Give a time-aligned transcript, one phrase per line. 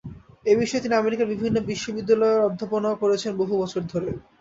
[0.45, 4.09] এ বিষয়ে তিনি আমেরিকার বিভিন্ন বিশ্ববিদ্যালয়ে অধ্যাপনাও করছেন বহু বছর ধরে।